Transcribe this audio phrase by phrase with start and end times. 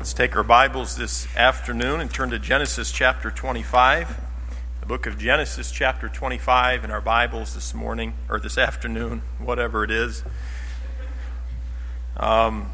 [0.00, 4.18] Let's take our Bibles this afternoon and turn to Genesis chapter 25.
[4.80, 9.84] The book of Genesis chapter 25 in our Bibles this morning, or this afternoon, whatever
[9.84, 10.24] it is.
[12.16, 12.70] Um,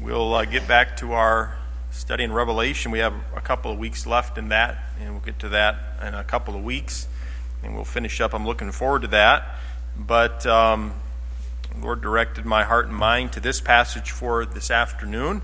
[0.00, 1.58] we'll uh, get back to our
[1.90, 2.92] study in Revelation.
[2.92, 5.74] We have a couple of weeks left in that, and we'll get to that
[6.06, 7.08] in a couple of weeks,
[7.64, 8.32] and we'll finish up.
[8.32, 9.56] I'm looking forward to that.
[9.96, 10.46] But.
[10.46, 10.92] Um,
[11.82, 15.42] Lord directed my heart and mind to this passage for this afternoon.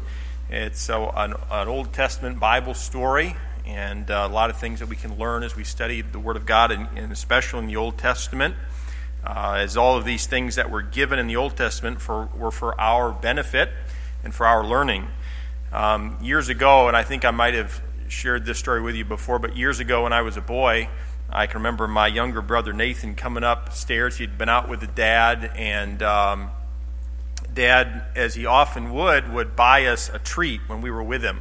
[0.48, 3.34] It's uh, an, an, Old Testament Bible story,
[3.66, 6.36] and uh, a lot of things that we can learn as we study the Word
[6.36, 8.54] of God, and, and especially in the Old Testament.
[9.26, 12.52] Uh, as all of these things that were given in the Old Testament for, were
[12.52, 13.70] for our benefit
[14.22, 15.08] and for our learning.
[15.72, 19.40] Um, years ago, and I think I might have shared this story with you before,
[19.40, 20.88] but years ago when I was a boy,
[21.30, 24.16] I can remember my younger brother Nathan coming upstairs.
[24.16, 26.50] He'd been out with the dad, and um,
[27.52, 31.40] dad, as he often would, would buy us a treat when we were with him.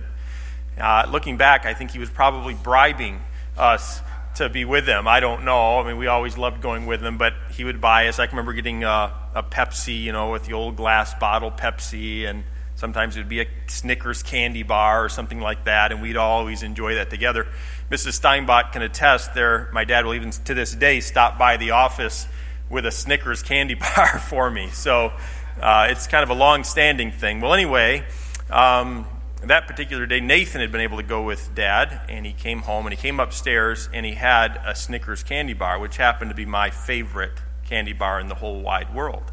[0.77, 3.21] Uh, looking back, I think he was probably bribing
[3.57, 4.01] us
[4.35, 5.07] to be with him.
[5.07, 5.79] I don't know.
[5.79, 8.19] I mean, we always loved going with him, but he would buy us.
[8.19, 12.27] I can remember getting a, a Pepsi, you know, with the old glass bottle Pepsi,
[12.27, 12.43] and
[12.75, 16.61] sometimes it would be a Snickers candy bar or something like that, and we'd always
[16.61, 17.47] enjoy that together.
[17.89, 18.13] Mrs.
[18.13, 22.27] Steinbach can attest there, my dad will even to this day stop by the office
[22.69, 24.69] with a Snickers candy bar for me.
[24.69, 25.13] So
[25.61, 27.39] uh, it's kind of a long standing thing.
[27.39, 28.05] Well, anyway,
[28.49, 29.07] um,
[29.43, 32.85] that particular day, Nathan had been able to go with dad, and he came home
[32.85, 36.45] and he came upstairs and he had a Snickers candy bar, which happened to be
[36.45, 39.31] my favorite candy bar in the whole wide world.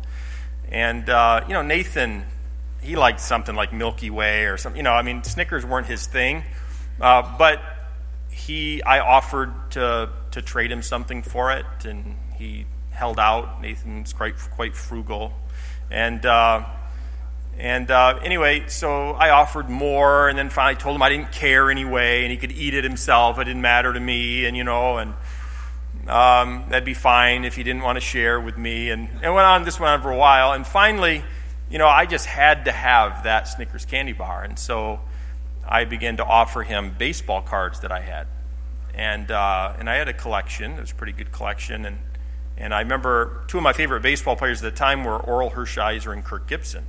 [0.71, 2.25] And, uh, you know, Nathan,
[2.81, 4.79] he liked something like Milky Way or something.
[4.79, 6.45] You know, I mean, Snickers weren't his thing.
[7.01, 7.61] Uh, but
[8.35, 13.63] he, I offered to, to trade him something for it, and he held out.
[13.63, 15.33] Nathan's quite, quite frugal.
[15.91, 16.65] And, uh,
[17.59, 21.71] and uh, anyway, so I offered more, and then finally told him I didn't care
[21.71, 23.39] anyway, and he could eat it himself.
[23.39, 25.15] It didn't matter to me, and you know, and
[26.09, 28.91] um, that'd be fine if he didn't want to share with me.
[28.91, 29.65] And it went on.
[29.65, 31.23] This went on for a while, and finally,
[31.71, 34.99] you know, I just had to have that Snickers candy bar, and so
[35.67, 38.27] I began to offer him baseball cards that I had.
[38.95, 40.73] And, uh, and I had a collection.
[40.73, 41.85] It was a pretty good collection.
[41.85, 41.99] And,
[42.57, 46.13] and I remember two of my favorite baseball players at the time were Orel Hershiser
[46.13, 46.85] and Kirk Gibson.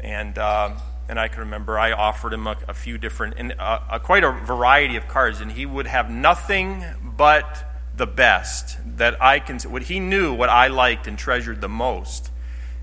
[0.00, 0.72] And, uh,
[1.08, 4.30] and I can remember I offered him a, a few different, and uh, quite a
[4.32, 5.40] variety of cards.
[5.40, 7.64] And he would have nothing but
[7.96, 12.30] the best that I can, what he knew what I liked and treasured the most.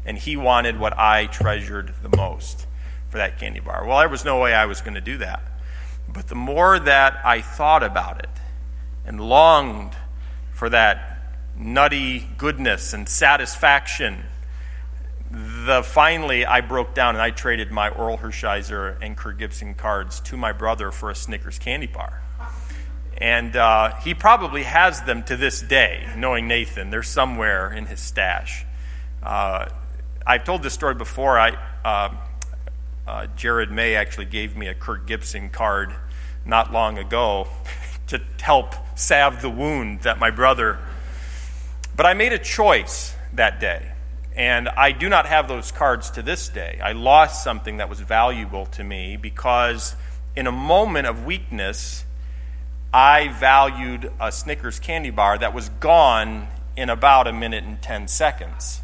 [0.03, 2.66] And he wanted what I treasured the most
[3.11, 3.85] for that candy bar.
[3.85, 5.44] Well, there was no way I was going to do that.
[6.07, 8.29] But the more that I thought about it
[9.05, 9.94] and longed
[10.53, 11.21] for that
[11.57, 14.23] nutty goodness and satisfaction,
[15.29, 20.21] the finally I broke down and I traded my Orel Hershiser and Kirk Gibson cards
[20.21, 22.21] to my brother for a Snickers candy bar.
[23.17, 26.89] And uh, he probably has them to this day, knowing Nathan.
[26.89, 28.66] They're somewhere in his stash.
[29.21, 29.67] Uh,
[30.25, 31.38] I've told this story before.
[31.38, 31.51] I,
[31.85, 32.16] uh,
[33.07, 35.94] uh, Jared May actually gave me a Kirk Gibson card
[36.45, 37.47] not long ago
[38.07, 40.79] to help salve the wound that my brother.
[41.95, 43.91] But I made a choice that day,
[44.35, 46.79] and I do not have those cards to this day.
[46.84, 49.95] I lost something that was valuable to me because
[50.35, 52.06] in a moment of weakness,
[52.94, 58.07] I valued a Snickers candy bar that was gone in about a minute and 10
[58.07, 58.81] seconds.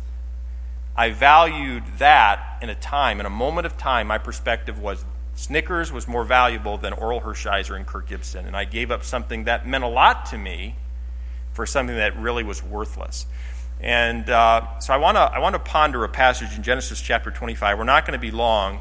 [0.97, 5.91] I valued that in a time, in a moment of time, my perspective was Snickers
[5.91, 8.47] was more valuable than Orel Hershiser and Kirk Gibson.
[8.47, 10.75] And I gave up something that meant a lot to me
[11.53, 13.27] for something that really was worthless.
[13.79, 17.29] And uh, so I want to I want to ponder a passage in Genesis chapter
[17.29, 17.77] 25.
[17.77, 18.79] We're not going to be long,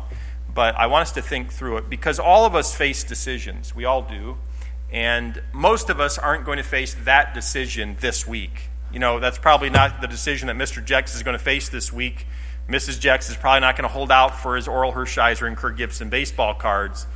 [0.54, 3.74] but I want us to think through it because all of us face decisions.
[3.74, 4.38] We all do.
[4.90, 8.70] And most of us aren't going to face that decision this week.
[8.96, 10.82] You know, that's probably not the decision that Mr.
[10.82, 12.26] Jex is going to face this week.
[12.66, 12.98] Mrs.
[12.98, 16.08] Jex is probably not going to hold out for his Orel Hershiser and Kirk Gibson
[16.08, 17.06] baseball cards.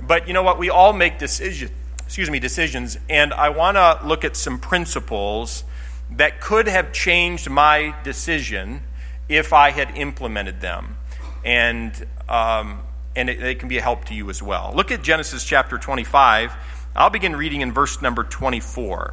[0.00, 0.58] But you know what?
[0.58, 1.72] We all make decisions.
[2.02, 5.64] Excuse me, decisions, and I want to look at some principles
[6.10, 8.84] that could have changed my decision
[9.28, 10.96] if I had implemented them,
[11.44, 12.80] and um,
[13.14, 14.72] and it, it can be a help to you as well.
[14.74, 16.54] Look at Genesis chapter 25.
[16.94, 19.12] I'll begin reading in verse number 24.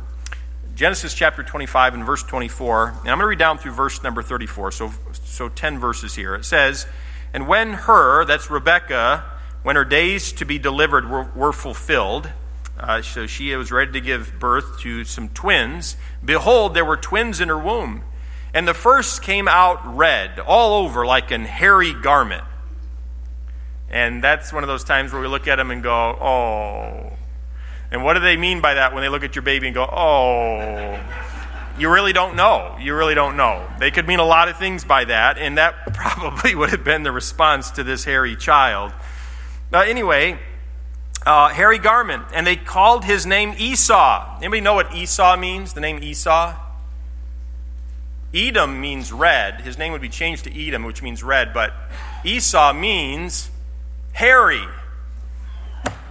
[0.75, 4.24] Genesis chapter 25 and verse 24, and I'm going to read down through verse number
[4.24, 4.92] 34, so,
[5.24, 6.34] so 10 verses here.
[6.34, 6.88] It says,
[7.31, 9.24] And when her, that's Rebekah,
[9.62, 12.31] when her days to be delivered were, were fulfilled,
[12.80, 17.40] uh, so she was ready to give birth to some twins, behold, there were twins
[17.40, 18.04] in her womb.
[18.52, 22.44] And the first came out red, all over like an hairy garment.
[23.92, 27.12] And that's one of those times where we look at them and go, oh.
[27.94, 29.84] And what do they mean by that when they look at your baby and go,
[29.84, 31.00] oh?
[31.78, 32.75] You really don't know.
[32.80, 33.68] You really don't know.
[33.80, 37.04] They could mean a lot of things by that, and that probably would have been
[37.04, 38.92] the response to this hairy child.
[39.72, 40.40] Uh, anyway,
[41.24, 44.38] uh, hairy garment, and they called his name Esau.
[44.38, 45.74] Anybody know what Esau means?
[45.74, 46.56] The name Esau?
[48.34, 49.62] Edom means red.
[49.62, 51.74] His name would be changed to Edom, which means red, but
[52.24, 53.51] Esau means
[54.13, 54.63] hairy.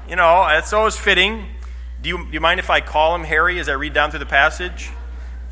[0.08, 1.46] You know, that's always fitting.
[2.02, 4.18] Do you, do you mind if I call him Harry as I read down through
[4.18, 4.90] the passage?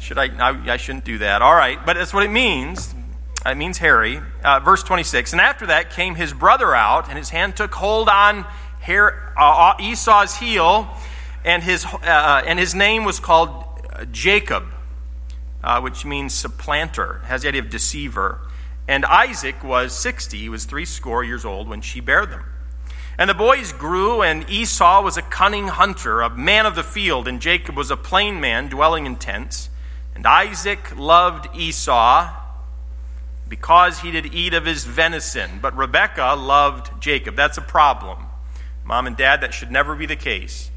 [0.00, 0.24] Should I?
[0.24, 1.42] I, I shouldn't do that.
[1.42, 2.92] All right, but that's what it means.
[3.46, 4.20] It means Harry.
[4.42, 5.32] Uh, verse 26.
[5.32, 8.44] And after that came his brother out, and his hand took hold on
[8.88, 10.90] uh, uh, Esau's heel,
[11.44, 13.64] and his, uh, and his name was called
[14.10, 14.64] Jacob,
[15.62, 18.40] uh, which means supplanter, has the idea of deceiver.
[18.88, 22.44] And Isaac was 60, he was three score years old when she bare them.
[23.20, 27.28] And the boys grew, and Esau was a cunning hunter, a man of the field,
[27.28, 29.68] and Jacob was a plain man dwelling in tents.
[30.14, 32.34] And Isaac loved Esau
[33.46, 37.36] because he did eat of his venison, but Rebekah loved Jacob.
[37.36, 38.24] That's a problem.
[38.84, 40.70] Mom and dad, that should never be the case.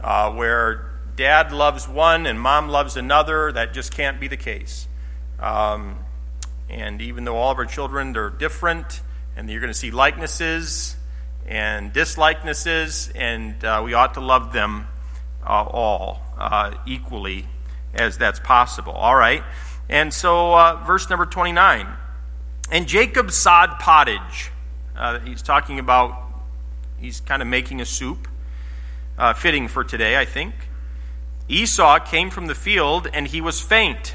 [0.00, 4.88] Uh, where dad loves one and mom loves another, that just can't be the case.
[5.38, 5.98] Um,
[6.70, 9.02] and even though all of our children are different,
[9.36, 10.96] and you're going to see likenesses
[11.46, 14.86] and dislikenesses, and uh, we ought to love them
[15.44, 17.46] uh, all uh, equally
[17.92, 18.92] as that's possible.
[18.92, 19.42] All right.
[19.88, 21.88] And so, uh, verse number 29.
[22.70, 24.52] And Jacob sod pottage.
[24.96, 26.30] Uh, he's talking about
[27.00, 28.28] He's kind of making a soup,
[29.18, 30.54] uh, fitting for today, I think.
[31.48, 34.14] Esau came from the field and he was faint.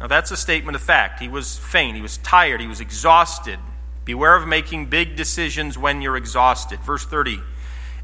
[0.00, 1.20] Now, that's a statement of fact.
[1.20, 1.96] He was faint.
[1.96, 2.60] He was tired.
[2.60, 3.58] He was exhausted.
[4.04, 6.80] Beware of making big decisions when you're exhausted.
[6.80, 7.40] Verse 30.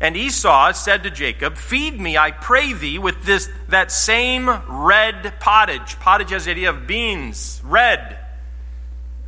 [0.00, 5.34] And Esau said to Jacob, Feed me, I pray thee, with this that same red
[5.40, 6.00] pottage.
[6.00, 8.18] Pottage has the idea of beans, red.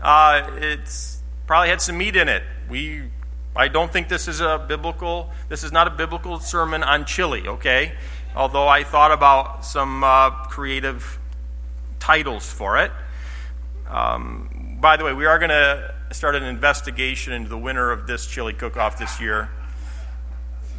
[0.01, 2.43] Uh, it's probably had some meat in it.
[2.71, 3.03] We
[3.55, 7.47] I don't think this is a biblical, this is not a biblical sermon on chili,
[7.47, 7.93] okay?
[8.35, 11.19] Although I thought about some uh, creative
[12.01, 12.91] titles for it.
[13.89, 18.07] Um, by the way, we are going to start an investigation into the winner of
[18.07, 19.51] this chili cook off this year.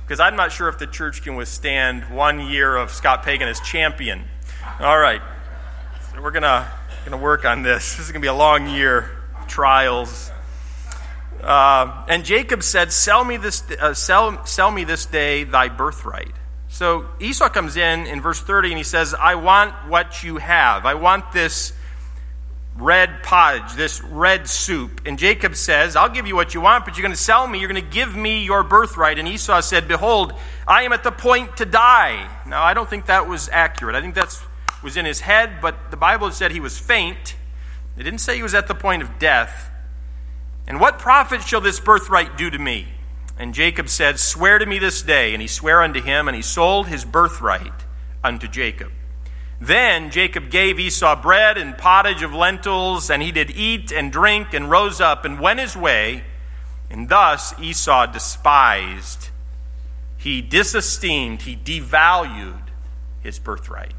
[0.04, 3.60] Because I'm not sure if the church can withstand one year of Scott Pagan as
[3.60, 4.24] champion.
[4.80, 5.22] All right.
[6.12, 7.96] So we're going to work on this.
[7.96, 9.10] This is going to be a long year.
[9.48, 10.32] Trials,
[11.44, 16.32] uh, and Jacob said, sell me, this, uh, sell, sell me this day thy birthright.
[16.70, 20.86] So Esau comes in in verse 30 and he says, I want what you have.
[20.86, 21.74] I want this
[22.76, 25.02] red pottage, this red soup.
[25.06, 27.60] And Jacob says, I'll give you what you want, but you're going to sell me.
[27.60, 29.20] You're going to give me your birthright.
[29.20, 30.34] And Esau said, Behold,
[30.68, 32.30] I am at the point to die.
[32.48, 33.96] Now, I don't think that was accurate.
[33.96, 34.38] I think that
[34.84, 37.36] was in his head, but the Bible said he was faint.
[37.98, 39.70] It didn't say he was at the point of death.
[40.68, 42.88] And what profit shall this birthright do to me?
[43.38, 45.34] And Jacob said, Swear to me this day.
[45.34, 47.84] And he sware unto him, and he sold his birthright
[48.24, 48.92] unto Jacob.
[49.60, 54.54] Then Jacob gave Esau bread and pottage of lentils, and he did eat and drink,
[54.54, 56.24] and rose up and went his way.
[56.90, 59.30] And thus Esau despised,
[60.18, 62.68] he disesteemed, he devalued
[63.22, 63.94] his birthright.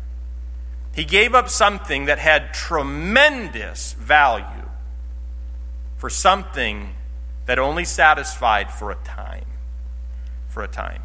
[0.94, 4.68] He gave up something that had tremendous value
[5.96, 6.94] for something
[7.46, 9.46] that only satisfied for a time.
[10.49, 11.02] For a time.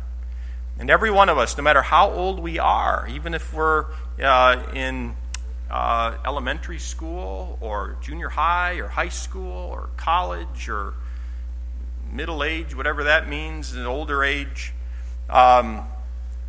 [0.79, 3.86] And every one of us, no matter how old we are, even if we're
[4.24, 5.15] uh, in
[5.69, 10.93] uh, elementary school or junior high or high school or college or
[12.12, 14.74] middle age, whatever that means, an older age,
[15.29, 15.86] um,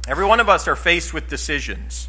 [0.06, 2.08] every one of us are faced with decisions.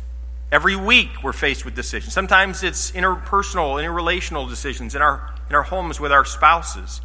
[0.51, 2.13] Every week we're faced with decisions.
[2.13, 7.01] Sometimes it's interpersonal, interrelational decisions in our in our homes with our spouses,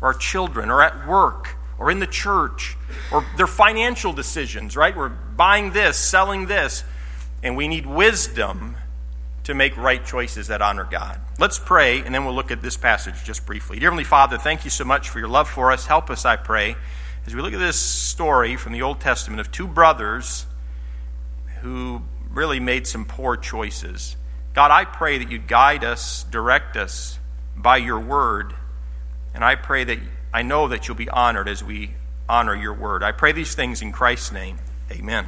[0.00, 2.76] or our children, or at work, or in the church,
[3.12, 4.96] or their financial decisions, right?
[4.96, 6.84] We're buying this, selling this,
[7.42, 8.76] and we need wisdom
[9.44, 11.20] to make right choices that honor God.
[11.38, 13.78] Let's pray, and then we'll look at this passage just briefly.
[13.78, 15.86] Dear Heavenly Father, thank you so much for your love for us.
[15.86, 16.76] Help us, I pray,
[17.26, 20.46] as we look at this story from the Old Testament of two brothers
[21.60, 24.16] who really made some poor choices.
[24.52, 27.18] God, I pray that you'd guide us, direct us,
[27.56, 28.54] by your word.
[29.34, 29.98] And I pray that
[30.32, 31.92] I know that you'll be honored as we
[32.28, 33.02] honor your word.
[33.02, 34.58] I pray these things in Christ's name.
[34.90, 35.26] Amen.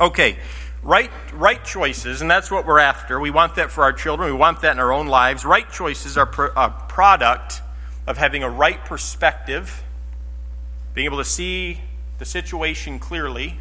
[0.00, 0.38] Okay,
[0.82, 3.20] right, right choices, and that's what we're after.
[3.20, 5.44] We want that for our children, we want that in our own lives.
[5.44, 7.62] Right choices are a product
[8.06, 9.84] of having a right perspective
[10.94, 11.80] being able to see
[12.18, 13.58] the situation clearly,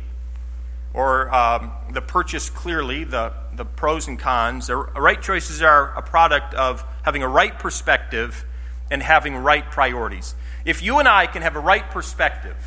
[0.93, 4.67] or um, the purchase clearly, the, the pros and cons.
[4.67, 8.45] The right choices are a product of having a right perspective
[8.89, 10.33] and having right priorities.
[10.65, 12.57] If you and I can have a right perspective,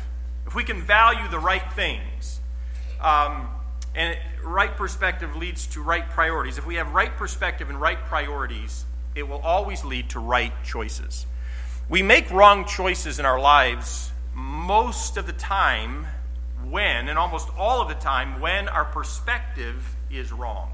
[0.45, 2.39] if we can value the right things,
[2.99, 3.47] um,
[3.95, 6.57] and right perspective leads to right priorities.
[6.57, 8.85] If we have right perspective and right priorities,
[9.15, 11.25] it will always lead to right choices.
[11.89, 16.07] We make wrong choices in our lives most of the time
[16.69, 20.71] when, and almost all of the time, when our perspective is wrong.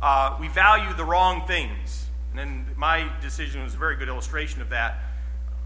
[0.00, 2.06] Uh, we value the wrong things.
[2.34, 4.98] And my decision was a very good illustration of that.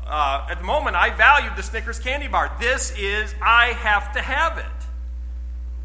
[0.07, 2.55] Uh, at the moment, I valued the Snickers candy bar.
[2.61, 4.67] This is, I have to have it.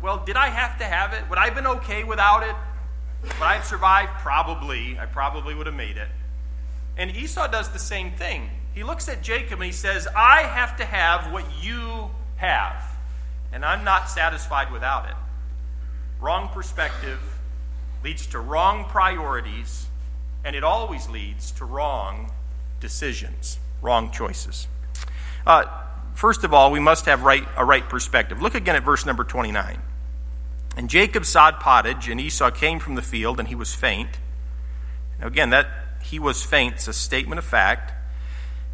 [0.01, 1.27] Well, did I have to have it?
[1.29, 2.55] Would I have been okay without it?
[3.23, 4.11] Would I have survived?
[4.19, 4.97] Probably.
[4.99, 6.09] I probably would have made it.
[6.97, 8.49] And Esau does the same thing.
[8.73, 12.83] He looks at Jacob and he says, I have to have what you have,
[13.51, 15.15] and I'm not satisfied without it.
[16.19, 17.19] Wrong perspective
[18.03, 19.87] leads to wrong priorities,
[20.43, 22.31] and it always leads to wrong
[22.79, 24.67] decisions, wrong choices.
[25.45, 25.65] Uh,
[26.13, 28.41] first of all, we must have right, a right perspective.
[28.41, 29.81] Look again at verse number 29.
[30.77, 34.19] And Jacob sowed pottage, and Esau came from the field, and he was faint.
[35.19, 35.67] Now, again, that
[36.01, 37.93] he was faint is a statement of fact.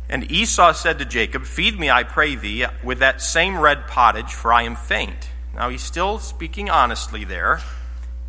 [0.10, 4.34] And Esau said to Jacob, Feed me, I pray thee, with that same red pottage,
[4.34, 5.30] for I am faint.
[5.54, 7.62] Now, he's still speaking honestly there.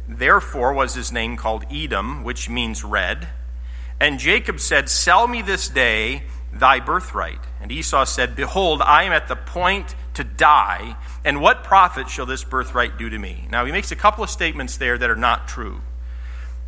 [0.09, 3.29] Therefore was his name called Edom, which means red.
[4.01, 7.41] And Jacob said, Sell me this day thy birthright.
[7.61, 12.27] And Esau said, Behold, I am at the point to die, and what profit shall
[12.27, 13.47] this birthright do to me?
[13.51, 15.81] Now, he makes a couple of statements there that are not true.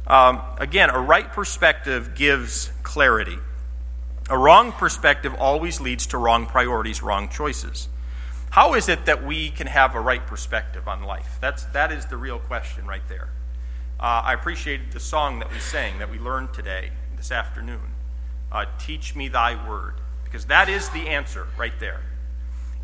[0.07, 3.39] Um, again, a right perspective gives clarity.
[4.29, 7.89] A wrong perspective always leads to wrong priorities, wrong choices.
[8.51, 11.39] How is it that we can have a right perspective on life?
[11.41, 13.31] That's, that is the real question right there.
[13.99, 17.95] Uh, I appreciated the song that we sang, that we learned today, this afternoon.
[18.51, 19.95] Uh, Teach me thy word.
[20.25, 22.01] Because that is the answer right there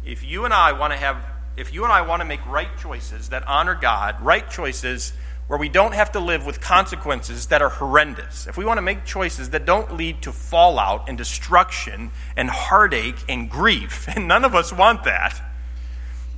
[0.06, 1.16] if you and I want to have,
[1.56, 5.12] if you and I want to make right choices that honor God, right choices
[5.48, 8.82] where we don't have to live with consequences that are horrendous, if we want to
[8.82, 14.44] make choices that don't lead to fallout and destruction and heartache and grief, and none
[14.44, 15.40] of us want that,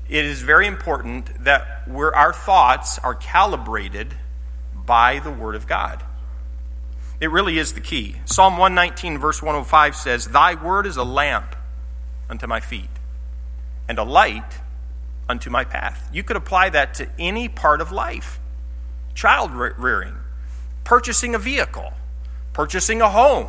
[0.08, 4.14] it is very important that our thoughts are calibrated
[4.74, 6.02] by the Word of God.
[7.20, 8.16] It really is the key.
[8.26, 11.56] Psalm 119, verse 105 says, Thy word is a lamp
[12.30, 12.90] unto my feet
[13.88, 14.60] and a light
[15.28, 16.08] unto my path.
[16.12, 18.38] You could apply that to any part of life
[19.14, 20.14] child rearing,
[20.84, 21.92] purchasing a vehicle,
[22.52, 23.48] purchasing a home,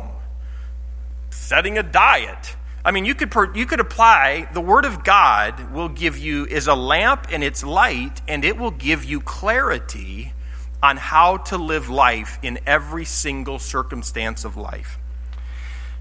[1.30, 2.56] setting a diet.
[2.84, 6.66] I mean, you could, you could apply the Word of God will give you is
[6.66, 10.32] a lamp and its light, and it will give you clarity
[10.82, 14.98] on how to live life in every single circumstance of life.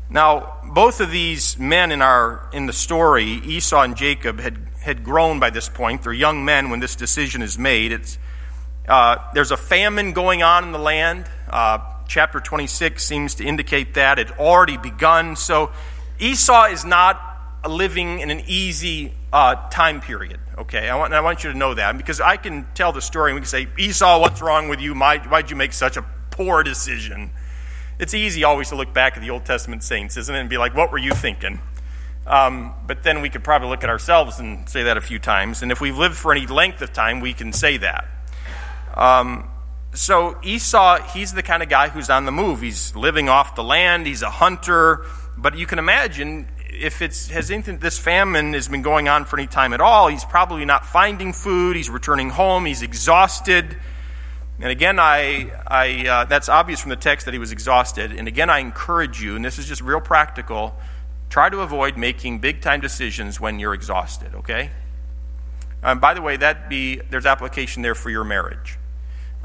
[0.09, 5.03] Now, both of these men in, our, in the story, Esau and Jacob, had, had
[5.03, 6.03] grown by this point.
[6.03, 7.91] They're young men when this decision is made.
[7.91, 8.17] It's,
[8.87, 11.25] uh, there's a famine going on in the land.
[11.47, 14.17] Uh, chapter 26 seems to indicate that.
[14.17, 15.35] It already begun.
[15.35, 15.71] So
[16.19, 17.21] Esau is not
[17.67, 20.39] living in an easy uh, time period.
[20.59, 23.31] Okay, I want, I want you to know that because I can tell the story
[23.31, 24.93] and we can say, Esau, what's wrong with you?
[24.93, 26.01] why did you make such a
[26.31, 27.31] poor decision?
[27.97, 30.57] It's easy always to look back at the Old Testament saints, isn't it, and be
[30.57, 31.61] like, what were you thinking?
[32.27, 35.61] Um, but then we could probably look at ourselves and say that a few times.
[35.61, 38.09] And if we've lived for any length of time, we can say that.
[38.95, 39.49] Um,
[39.93, 42.59] so Esau, he's the kind of guy who's on the move.
[42.59, 44.07] He's living off the land.
[44.07, 45.05] He's a hunter.
[45.37, 49.37] But you can imagine if it's has anything this famine has been going on for
[49.37, 51.75] any time at all, he's probably not finding food.
[51.75, 52.65] He's returning home.
[52.65, 53.77] He's exhausted.
[54.61, 58.11] And again, I, I, uh, that's obvious from the text that he was exhausted.
[58.11, 60.75] And again, I encourage you, and this is just real practical,
[61.29, 64.71] try to avoid making big time decisions when you're exhausted, okay?
[65.81, 68.77] Um, by the way, that be there's application there for your marriage.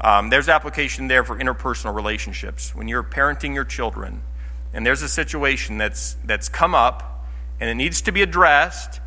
[0.01, 2.75] Um, there's application there for interpersonal relationships.
[2.75, 4.21] When you're parenting your children,
[4.73, 7.14] and there's a situation that's that's come up,
[7.59, 8.99] and it needs to be addressed.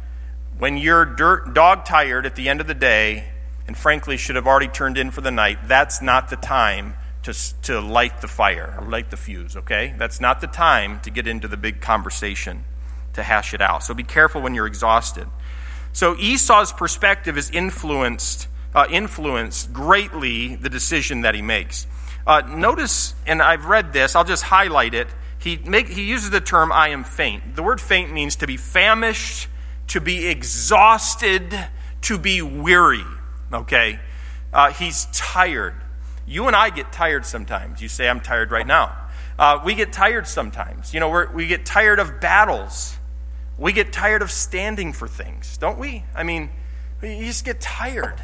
[0.58, 3.30] When you're dog tired at the end of the day,
[3.66, 7.34] and frankly should have already turned in for the night, that's not the time to,
[7.62, 9.94] to light the fire or light the fuse, okay?
[9.98, 12.64] That's not the time to get into the big conversation
[13.12, 13.82] to hash it out.
[13.82, 15.28] So be careful when you're exhausted.
[15.92, 21.86] So Esau's perspective is influenced, uh, influenced greatly the decision that he makes.
[22.26, 25.08] Uh, notice, and I've read this, I'll just highlight it.
[25.38, 27.54] He, make, he uses the term, I am faint.
[27.54, 29.48] The word faint means to be famished,
[29.88, 31.56] to be exhausted,
[32.02, 33.04] to be weary.
[33.52, 34.00] Okay?
[34.52, 35.74] Uh, he's tired.
[36.26, 37.80] You and I get tired sometimes.
[37.80, 38.96] You say, I'm tired right now.
[39.38, 40.92] Uh, we get tired sometimes.
[40.92, 42.96] You know, we get tired of battles.
[43.56, 46.04] We get tired of standing for things, don't we?
[46.14, 46.50] I mean,
[47.02, 48.22] you just get tired.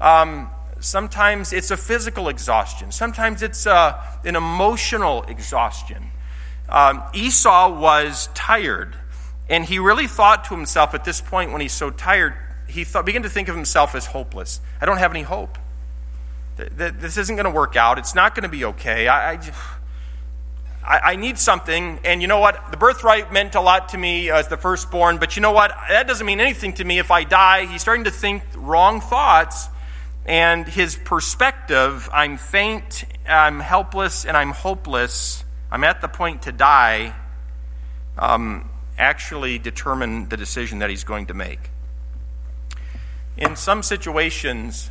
[0.00, 0.50] Um,
[0.80, 6.11] sometimes it's a physical exhaustion, sometimes it's uh, an emotional exhaustion.
[6.72, 8.96] Um, Esau was tired,
[9.50, 12.34] and he really thought to himself at this point when he's so tired,
[12.66, 14.58] he thought, began to think of himself as hopeless.
[14.80, 15.58] I don't have any hope.
[16.56, 17.98] This isn't going to work out.
[17.98, 19.06] It's not going to be okay.
[19.06, 19.40] I, I,
[20.84, 21.98] I, need something.
[22.04, 22.70] And you know what?
[22.70, 25.74] The birthright meant a lot to me as the firstborn, but you know what?
[25.90, 27.66] That doesn't mean anything to me if I die.
[27.66, 29.68] He's starting to think wrong thoughts.
[30.24, 35.44] And his perspective I'm faint, I'm helpless, and I'm hopeless.
[35.72, 37.14] I'm at the point to die.
[38.18, 41.70] Um, actually determine the decision that he's going to make.
[43.38, 44.90] In some situations,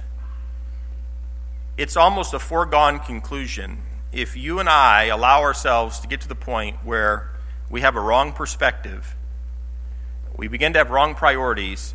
[1.77, 6.35] it's almost a foregone conclusion if you and I allow ourselves to get to the
[6.35, 7.29] point where
[7.69, 9.15] we have a wrong perspective,
[10.35, 11.93] we begin to have wrong priorities,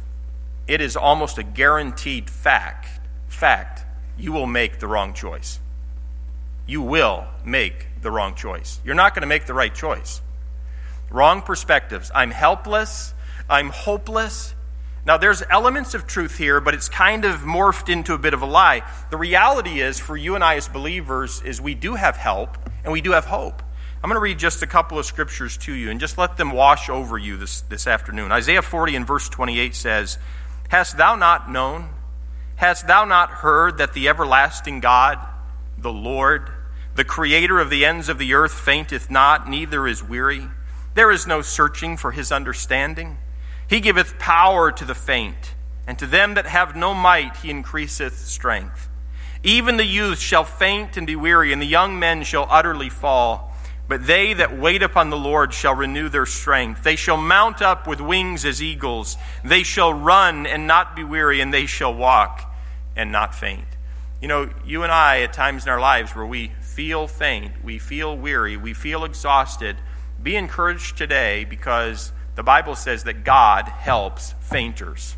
[0.67, 3.85] it is almost a guaranteed fact fact
[4.17, 5.59] you will make the wrong choice.
[6.67, 8.81] You will make the wrong choice.
[8.85, 10.23] You're not going to make the right choice.
[11.11, 12.13] Wrong perspectives.
[12.15, 13.15] I'm helpless.
[13.51, 14.55] I'm hopeless.
[15.05, 18.43] Now, there's elements of truth here, but it's kind of morphed into a bit of
[18.43, 18.83] a lie.
[19.11, 22.93] The reality is, for you and I as believers, is we do have help and
[22.93, 23.61] we do have hope.
[24.05, 26.53] I'm going to read just a couple of scriptures to you and just let them
[26.53, 28.31] wash over you this, this afternoon.
[28.31, 30.17] Isaiah 40 and verse 28 says,
[30.69, 31.89] Hast thou not known?
[32.55, 35.19] Hast thou not heard that the everlasting God,
[35.77, 36.51] the Lord,
[36.97, 40.49] the creator of the ends of the earth, fainteth not, neither is weary?
[40.95, 43.19] There is no searching for his understanding.
[43.69, 45.55] He giveth power to the faint,
[45.87, 48.89] and to them that have no might he increaseth strength.
[49.43, 53.53] Even the youth shall faint and be weary, and the young men shall utterly fall.
[53.89, 56.83] But they that wait upon the Lord shall renew their strength.
[56.83, 59.17] They shall mount up with wings as eagles.
[59.45, 62.53] They shall run and not be weary, and they shall walk
[62.97, 63.67] and not faint.
[64.21, 67.79] You know, you and I, at times in our lives where we feel faint, we
[67.79, 69.75] feel weary, we feel exhausted,
[70.23, 75.17] be encouraged today because the Bible says that God helps fainters.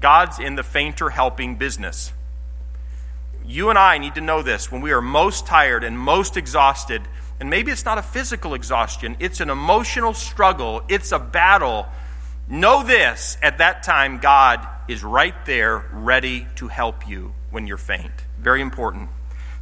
[0.00, 2.14] God's in the fainter helping business.
[3.44, 7.02] You and I need to know this when we are most tired and most exhausted.
[7.38, 11.86] And maybe it's not a physical exhaustion, it's an emotional struggle, it's a battle.
[12.48, 17.76] Know this at that time, God is right there ready to help you when you're
[17.76, 18.24] faint.
[18.38, 19.10] Very important.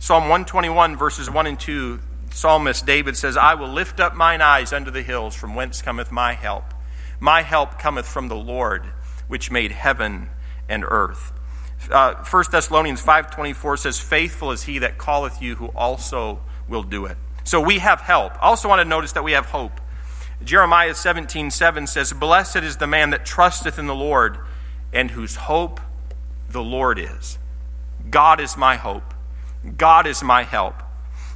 [0.00, 1.98] Psalm 121, verses 1 and 2
[2.30, 6.12] psalmist David says, I will lift up mine eyes unto the hills, from whence cometh
[6.12, 6.64] my help.
[7.18, 8.86] My help cometh from the Lord,
[9.26, 10.30] which made heaven
[10.68, 11.32] and earth.
[11.90, 17.06] Uh, 1 Thessalonians 5.24 says, Faithful is he that calleth you, who also will do
[17.06, 17.16] it.
[17.42, 18.34] So we have help.
[18.34, 19.80] I also want to notice that we have hope.
[20.44, 24.38] Jeremiah 17.7 7 says, Blessed is the man that trusteth in the Lord,
[24.92, 25.80] and whose hope
[26.48, 27.38] the Lord is.
[28.10, 29.14] God is my hope.
[29.76, 30.74] God is my help.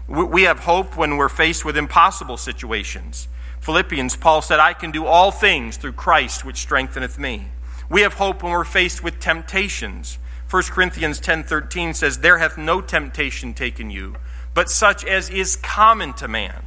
[0.09, 3.29] We have hope when we're faced with impossible situations.
[3.61, 7.49] Philippians, Paul said, I can do all things through Christ which strengtheneth me.
[7.89, 10.19] We have hope when we're faced with temptations.
[10.51, 14.17] 1 Corinthians 10:13 says, There hath no temptation taken you,
[14.55, 16.65] but such as is common to man.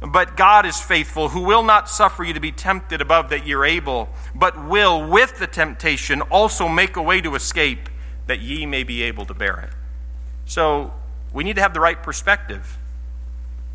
[0.00, 3.64] But God is faithful, who will not suffer you to be tempted above that you're
[3.64, 7.88] able, but will, with the temptation, also make a way to escape,
[8.26, 9.70] that ye may be able to bear it.
[10.46, 10.94] So
[11.32, 12.78] we need to have the right perspective.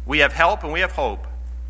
[0.05, 1.27] We have help and we have hope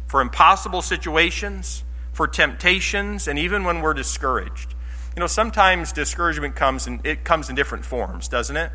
[0.08, 1.84] for impossible situations,
[2.14, 4.74] for temptations, and even when we're discouraged.
[5.16, 8.72] You know, sometimes discouragement comes and it comes in different forms, doesn't it?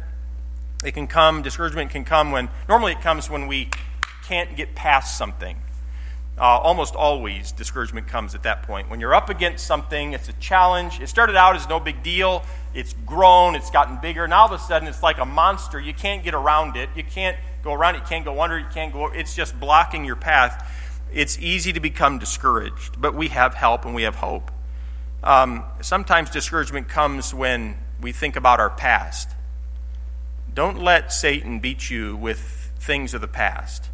[0.84, 3.70] It can come, discouragement can come when, normally it comes when we
[4.24, 5.56] can't get past something.
[6.38, 8.90] Uh, almost always, discouragement comes at that point.
[8.90, 11.00] When you're up against something, it's a challenge.
[11.00, 12.44] It started out as no big deal.
[12.76, 14.28] It's grown, it's gotten bigger.
[14.28, 15.80] Now all of a sudden, it's like a monster.
[15.80, 16.90] You can't get around it.
[16.94, 18.00] You can't go around it.
[18.00, 18.64] You can't go under it.
[18.64, 19.06] You can't go.
[19.06, 20.70] It's just blocking your path.
[21.10, 24.50] It's easy to become discouraged, but we have help and we have hope.
[25.24, 29.30] Um, sometimes discouragement comes when we think about our past.
[30.52, 33.88] Don't let Satan beat you with things of the past.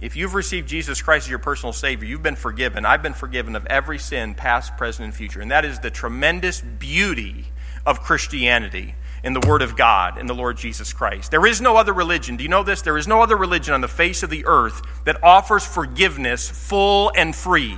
[0.00, 2.84] If you've received Jesus Christ as your personal Savior, you've been forgiven.
[2.84, 5.40] I've been forgiven of every sin, past, present, and future.
[5.40, 7.46] And that is the tremendous beauty
[7.86, 11.30] of Christianity in the Word of God in the Lord Jesus Christ.
[11.30, 12.36] There is no other religion.
[12.36, 12.82] Do you know this?
[12.82, 17.10] There is no other religion on the face of the earth that offers forgiveness full
[17.16, 17.76] and free.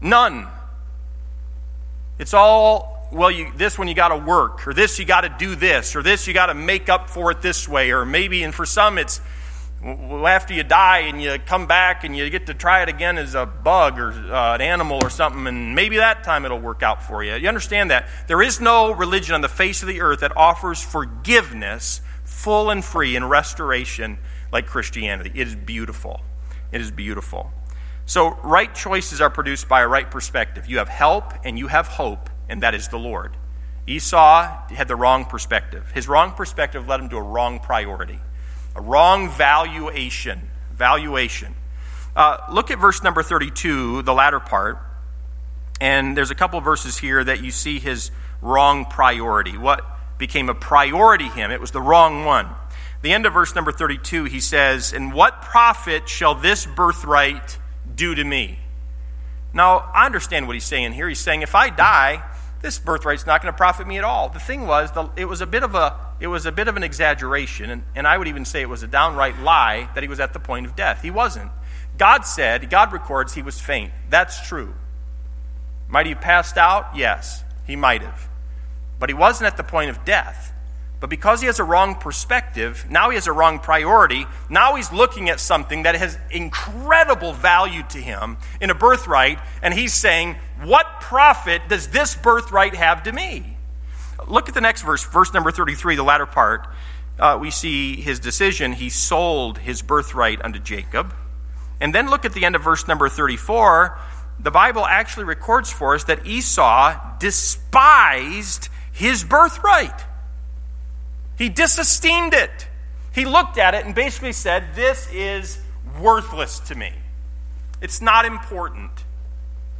[0.00, 0.48] None.
[2.18, 5.34] It's all, well, you, this one you got to work, or this you got to
[5.38, 8.42] do this, or this you got to make up for it this way, or maybe,
[8.42, 9.20] and for some it's
[9.84, 13.34] after you die and you come back and you get to try it again as
[13.34, 17.02] a bug or uh, an animal or something, and maybe that time it'll work out
[17.02, 17.34] for you.
[17.34, 18.08] You understand that?
[18.26, 22.84] There is no religion on the face of the earth that offers forgiveness full and
[22.84, 24.18] free and restoration
[24.52, 25.30] like Christianity.
[25.34, 26.22] It is beautiful.
[26.72, 27.52] It is beautiful.
[28.06, 30.68] So, right choices are produced by a right perspective.
[30.68, 33.36] You have help and you have hope, and that is the Lord.
[33.86, 35.90] Esau had the wrong perspective.
[35.92, 38.18] His wrong perspective led him to a wrong priority,
[38.74, 40.50] a wrong valuation.
[40.74, 41.54] Valuation.
[42.16, 44.78] Uh, look at verse number 32, the latter part.
[45.80, 48.10] And there's a couple verses here that you see his
[48.40, 49.58] wrong priority.
[49.58, 49.84] What
[50.18, 51.50] became a priority him?
[51.50, 52.48] It was the wrong one.
[53.02, 57.58] The end of verse number 32, he says, And what profit shall this birthright
[57.94, 58.60] do to me?
[59.52, 61.08] Now, I understand what he's saying here.
[61.08, 62.24] He's saying, if I die,
[62.60, 64.30] this birthright's not going to profit me at all.
[64.30, 66.76] The thing was, the, it was a bit of a it was a bit of
[66.78, 70.08] an exaggeration, and, and I would even say it was a downright lie that he
[70.08, 71.02] was at the point of death.
[71.02, 71.50] He wasn't.
[71.98, 73.92] God said, God records he was faint.
[74.08, 74.72] That's true.
[75.86, 76.96] Might he have passed out?
[76.96, 78.26] Yes, he might have.
[78.98, 80.54] But he wasn't at the point of death.
[80.98, 84.24] But because he has a wrong perspective, now he has a wrong priority.
[84.48, 89.74] Now he's looking at something that has incredible value to him in a birthright, and
[89.74, 93.53] he's saying, What profit does this birthright have to me?
[94.26, 96.66] Look at the next verse, verse number 33, the latter part.
[97.18, 98.72] Uh, we see his decision.
[98.72, 101.14] He sold his birthright unto Jacob.
[101.80, 103.98] And then look at the end of verse number 34.
[104.40, 110.04] The Bible actually records for us that Esau despised his birthright.
[111.36, 112.68] He disesteemed it.
[113.14, 115.60] He looked at it and basically said, This is
[116.00, 116.92] worthless to me.
[117.80, 118.90] It's not important.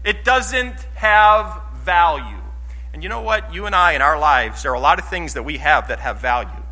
[0.04, 2.43] It doesn't have value.
[2.94, 3.52] And you know what?
[3.52, 5.88] You and I in our lives, there are a lot of things that we have
[5.88, 6.62] that have value.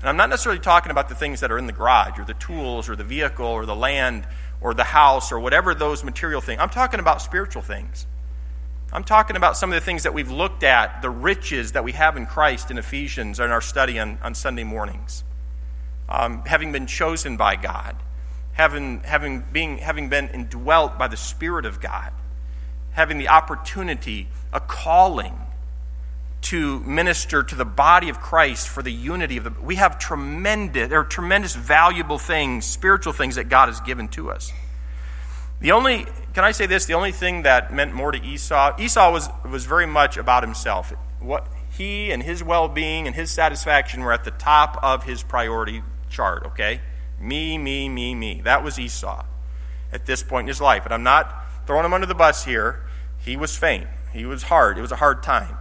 [0.00, 2.34] And I'm not necessarily talking about the things that are in the garage or the
[2.34, 4.26] tools or the vehicle or the land
[4.60, 6.60] or the house or whatever those material things.
[6.60, 8.06] I'm talking about spiritual things.
[8.92, 11.92] I'm talking about some of the things that we've looked at, the riches that we
[11.92, 15.24] have in Christ in Ephesians in our study on, on Sunday mornings.
[16.10, 17.96] Um, having been chosen by God,
[18.52, 22.12] having, having, being, having been indwelt by the Spirit of God,
[22.90, 25.38] having the opportunity, a calling
[26.42, 29.52] to minister to the body of Christ for the unity of the.
[29.62, 34.30] We have tremendous, there are tremendous valuable things, spiritual things that God has given to
[34.30, 34.52] us.
[35.60, 36.86] The only, can I say this?
[36.86, 40.92] The only thing that meant more to Esau, Esau was, was very much about himself.
[41.20, 45.22] What he and his well being and his satisfaction were at the top of his
[45.22, 46.80] priority chart, okay?
[47.20, 48.40] Me, me, me, me.
[48.42, 49.24] That was Esau
[49.92, 50.84] at this point in his life.
[50.86, 52.82] And I'm not throwing him under the bus here.
[53.18, 54.78] He was faint, he was hard.
[54.78, 55.58] It was a hard time.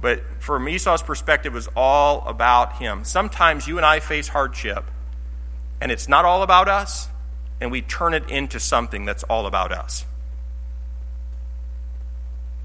[0.00, 3.04] But from Esau's perspective, it was all about him.
[3.04, 4.84] Sometimes you and I face hardship,
[5.80, 7.08] and it's not all about us
[7.60, 10.04] and we turn it into something that's all about us.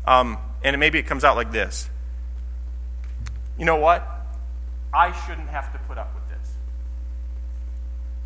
[0.08, 1.90] Um, and maybe it comes out like this
[3.58, 4.08] You know what?
[4.94, 6.54] I shouldn't have to put up with this.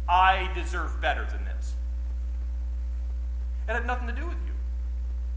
[0.07, 1.73] I deserve better than this.
[3.67, 4.53] It had nothing to do with you.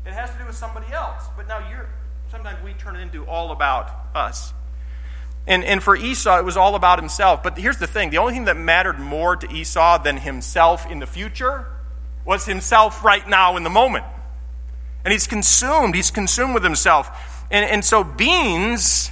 [0.04, 1.24] It has to do with somebody else.
[1.36, 1.88] But now you're
[2.32, 4.54] sometimes we turn it into all about us.
[5.46, 7.42] And, and for Esau, it was all about himself.
[7.42, 10.98] But here's the thing the only thing that mattered more to Esau than himself in
[10.98, 11.66] the future
[12.24, 14.06] was himself right now in the moment.
[15.04, 17.44] And he's consumed, he's consumed with himself.
[17.50, 19.10] And, and so, beans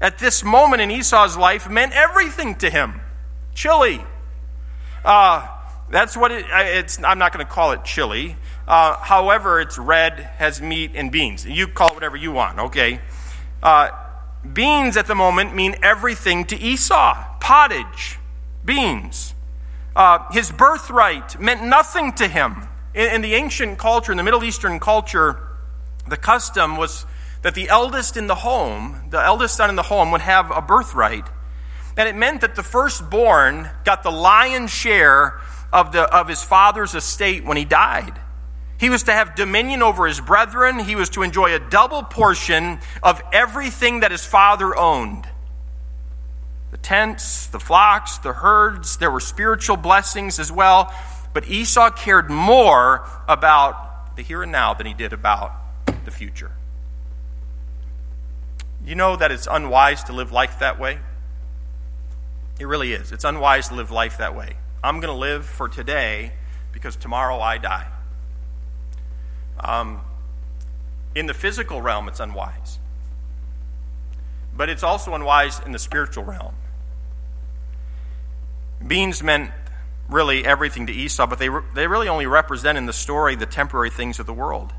[0.00, 3.00] at this moment in Esau's life meant everything to him
[3.52, 4.00] chili.
[5.04, 5.48] Uh,
[5.90, 8.36] that's what it, it's, I'm not going to call it chili.
[8.70, 11.44] Uh, however, it's red, has meat, and beans.
[11.44, 13.00] You call it whatever you want, okay?
[13.62, 13.90] Uh,
[14.52, 18.18] Beans at the moment mean everything to Esau pottage,
[18.64, 19.34] beans.
[19.94, 22.68] Uh, his birthright meant nothing to him.
[22.94, 25.38] In, in the ancient culture, in the Middle Eastern culture,
[26.08, 27.04] the custom was
[27.42, 30.62] that the eldest in the home, the eldest son in the home, would have a
[30.62, 31.26] birthright.
[31.96, 35.38] And it meant that the firstborn got the lion's share
[35.72, 38.18] of, the, of his father's estate when he died.
[38.80, 40.78] He was to have dominion over his brethren.
[40.78, 45.28] He was to enjoy a double portion of everything that his father owned
[46.70, 48.96] the tents, the flocks, the herds.
[48.96, 50.94] There were spiritual blessings as well.
[51.34, 55.52] But Esau cared more about the here and now than he did about
[56.06, 56.52] the future.
[58.82, 61.00] You know that it's unwise to live life that way?
[62.58, 63.12] It really is.
[63.12, 64.56] It's unwise to live life that way.
[64.82, 66.32] I'm going to live for today
[66.72, 67.88] because tomorrow I die.
[69.60, 70.00] Um,
[71.14, 72.78] In the physical realm, it's unwise.
[74.56, 76.54] But it's also unwise in the spiritual realm.
[78.86, 79.50] Beans meant
[80.08, 83.90] really everything to Esau, but they, they really only represent in the story the temporary
[83.90, 84.72] things of the world.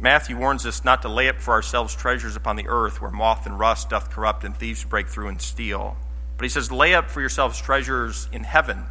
[0.00, 3.46] Matthew warns us not to lay up for ourselves treasures upon the earth where moth
[3.46, 5.96] and rust doth corrupt and thieves break through and steal.
[6.36, 8.84] But he says, Lay up for yourselves treasures in heaven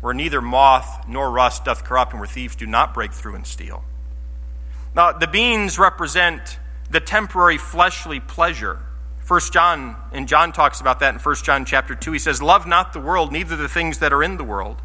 [0.00, 3.46] where neither moth nor rust doth corrupt and where thieves do not break through and
[3.46, 3.84] steal.
[4.94, 6.58] Now, the beans represent
[6.90, 8.80] the temporary fleshly pleasure.
[9.20, 12.12] First John, and John talks about that in 1 John chapter 2.
[12.12, 14.82] He says, Love not the world, neither the things that are in the world.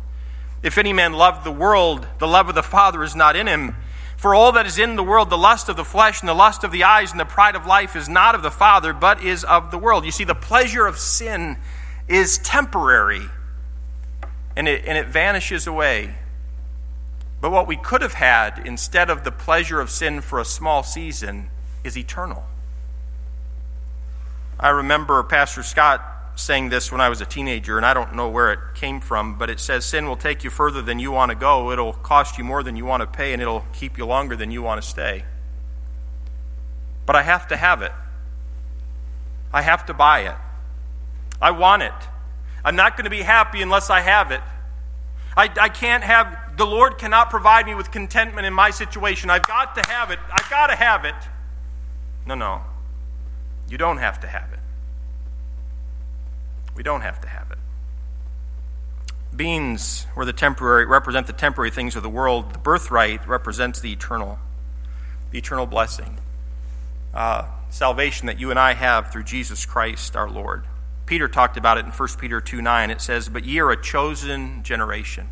[0.62, 3.76] If any man love the world, the love of the Father is not in him.
[4.18, 6.64] For all that is in the world, the lust of the flesh and the lust
[6.64, 9.44] of the eyes and the pride of life is not of the Father, but is
[9.44, 10.06] of the world.
[10.06, 11.58] You see, the pleasure of sin
[12.08, 13.28] is temporary
[14.56, 16.16] and it, and it vanishes away.
[17.42, 20.84] But what we could have had instead of the pleasure of sin for a small
[20.84, 21.50] season
[21.84, 22.46] is eternal.
[24.60, 26.02] I remember Pastor Scott
[26.36, 29.38] saying this when I was a teenager, and I don't know where it came from,
[29.38, 31.72] but it says sin will take you further than you want to go.
[31.72, 34.52] It'll cost you more than you want to pay, and it'll keep you longer than
[34.52, 35.26] you want to stay.
[37.06, 37.92] But I have to have it.
[39.54, 40.36] I have to buy it.
[41.42, 41.94] I want it.
[42.66, 44.42] I'm not going to be happy unless I have it.
[45.38, 49.30] I, I can't have, the Lord cannot provide me with contentment in my situation.
[49.30, 50.18] I've got to have it.
[50.34, 51.14] I've got to have it.
[52.26, 52.64] No, no.
[53.70, 54.60] You don't have to have it.
[56.76, 57.58] We don't have to have it.
[59.36, 62.54] Beans were the temporary represent the temporary things of the world.
[62.54, 64.40] The birthright represents the eternal,
[65.32, 66.18] the eternal blessing,
[67.14, 70.64] uh, salvation that you and I have through Jesus Christ our Lord.
[71.06, 72.92] Peter talked about it in 1 Peter 2 9.
[72.92, 75.30] It says, But ye are a chosen generation,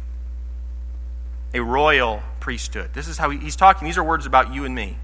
[1.53, 2.91] a royal priesthood.
[2.93, 3.85] This is how he, he's talking.
[3.85, 4.97] These are words about you and me.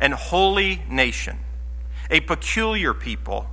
[0.00, 1.38] An holy nation,
[2.10, 3.48] a peculiar people,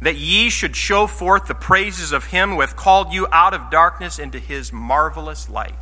[0.00, 3.70] that ye should show forth the praises of him who hath called you out of
[3.70, 5.78] darkness into his marvelous light.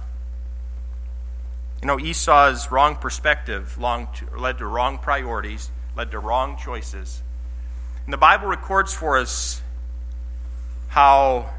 [1.80, 7.22] You know, Esau's wrong perspective led to wrong priorities, led to wrong choices
[8.04, 9.62] and the Bible records for us
[10.88, 11.50] how,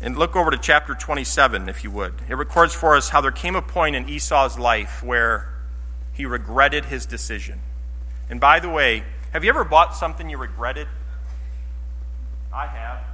[0.00, 2.14] and look over to chapter 27, if you would.
[2.28, 5.52] It records for us how there came a point in Esau's life where
[6.12, 7.60] he regretted his decision.
[8.28, 10.88] And by the way, have you ever bought something you regretted?
[12.52, 13.09] I have.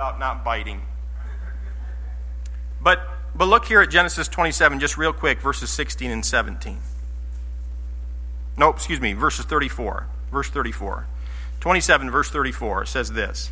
[0.00, 0.80] About not biting.
[2.80, 6.78] But, but look here at Genesis 27, just real quick, verses 16 and 17.
[8.56, 10.06] No, excuse me, verses 34.
[10.32, 11.06] Verse 34.
[11.60, 13.50] 27, verse 34 says this.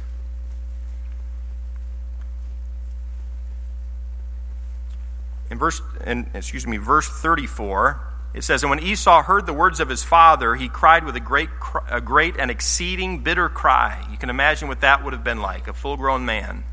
[5.51, 8.01] In verse, in, excuse me, verse 34,
[8.33, 11.21] it says, And when Esau heard the words of his father, he cried with a
[11.21, 11.51] great,
[11.91, 14.08] a great and exceeding bitter cry.
[14.18, 16.64] You can imagine what that would have been like, a full grown man.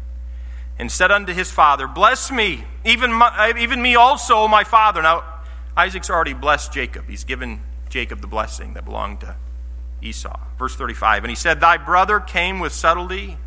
[0.79, 5.03] And said unto his father, Bless me, even, my, uh, even me also, my father.
[5.03, 5.23] Now,
[5.77, 7.07] Isaac's already blessed Jacob.
[7.07, 9.35] He's given Jacob the blessing that belonged to
[10.01, 10.39] Esau.
[10.57, 13.37] Verse 35 And he said, Thy brother came with subtlety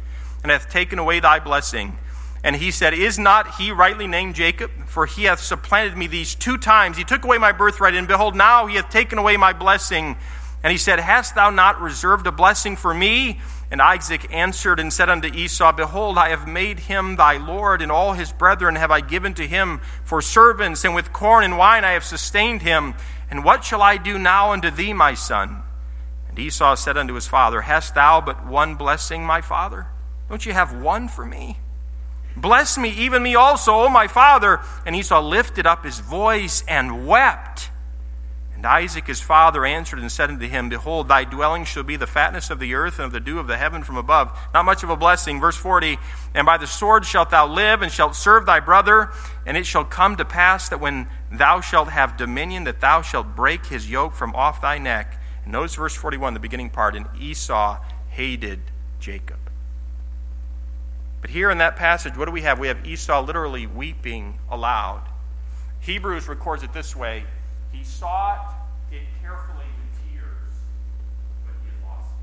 [0.45, 1.99] and hath taken away thy blessing.
[2.45, 4.71] And he said, Is not he rightly named Jacob?
[4.87, 6.97] For he hath supplanted me these two times.
[6.97, 10.17] He took away my birthright, and behold, now he hath taken away my blessing.
[10.63, 13.41] And he said, Hast thou not reserved a blessing for me?
[13.71, 17.93] And Isaac answered and said unto Esau, Behold, I have made him thy Lord, and
[17.93, 21.85] all his brethren have I given to him for servants, and with corn and wine
[21.85, 22.95] I have sustained him.
[23.31, 25.63] And what shall I do now unto thee, my son?
[26.31, 29.89] And Esau said unto his father, Hast thou but one blessing, my father?
[30.31, 31.59] Don't you have one for me?
[32.37, 34.61] Bless me, even me also, O my father.
[34.87, 37.71] And Esau lifted up his voice and wept.
[38.59, 42.09] And Isaac his father answered and said unto him, Behold, thy dwelling shall be the
[42.09, 44.37] fatness of the earth and of the dew of the heaven from above.
[44.53, 45.39] Not much of a blessing.
[45.39, 45.97] Verse 40
[46.35, 49.13] And by the sword shalt thou live, and shalt serve thy brother.
[49.47, 53.37] And it shall come to pass that when thou shalt have dominion, that thou shalt
[53.37, 55.21] break his yoke from off thy neck.
[55.45, 56.97] And notice verse 41, the beginning part.
[56.97, 58.59] And Esau hated
[58.99, 59.39] Jacob.
[61.21, 62.59] But here in that passage, what do we have?
[62.59, 65.05] We have Esau literally weeping aloud.
[65.79, 67.23] Hebrews records it this way
[67.73, 68.55] He sought
[68.91, 70.55] it carefully with tears,
[71.47, 72.19] but he had lost it.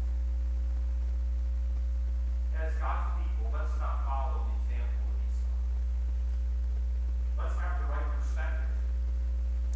[2.60, 5.54] As God's people, let's not follow the example of Esau.
[7.38, 8.74] Let's have the right perspective.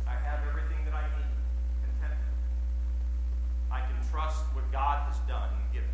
[0.08, 1.38] I have everything that I need,
[1.86, 2.36] contentment.
[3.70, 5.94] I can trust what God has done and given.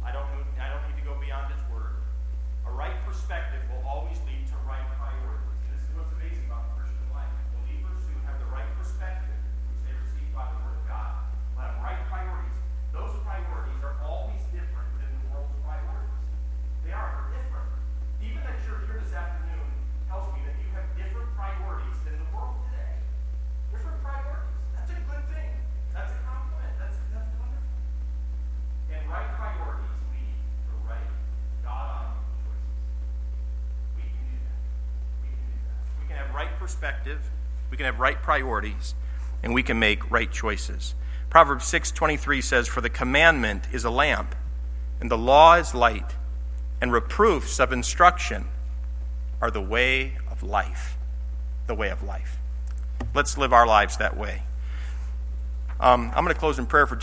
[0.00, 1.98] I don't, I don't need to go beyond His Word.
[2.64, 5.58] A right perspective will always lead to right priorities.
[5.74, 7.34] This is what's amazing about the Christian life.
[7.66, 9.34] Believers who have the right perspective,
[9.66, 11.26] which they receive by the Word of God,
[11.58, 12.54] will have right priorities.
[12.94, 16.22] Those priorities are always different than the world's priorities.
[16.86, 17.68] They are they're different.
[18.22, 19.66] Even that you're here this afternoon
[20.06, 23.02] tells me that you have different priorities than the world today.
[23.74, 24.56] Different priorities.
[24.78, 25.50] That's a good thing.
[25.92, 26.72] That's a compliment.
[26.78, 27.68] That's, that's wonderful.
[28.94, 30.34] And right priorities lead
[30.66, 31.10] to right
[31.62, 32.74] God-honoring choices.
[33.94, 34.58] We can do that.
[35.22, 35.78] We can do that.
[36.02, 37.20] We can have right perspective.
[37.70, 38.94] We can have right priorities,
[39.42, 40.94] and we can make right choices.
[41.28, 44.34] Proverbs 6:23 says, "For the commandment is a lamp,
[45.00, 46.16] and the law is light,
[46.80, 48.48] and reproofs of instruction
[49.42, 50.96] are the way of life."
[51.66, 52.38] The way of life.
[53.14, 54.42] Let's live our lives that way.
[55.78, 56.98] Um, I'm going to close in prayer for just